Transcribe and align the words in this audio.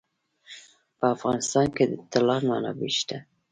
په 0.97 1.05
افغانستان 1.15 1.67
کې 1.75 1.83
د 1.91 1.93
طلا 2.11 2.37
منابع 2.47 2.91
شته. 2.99 3.17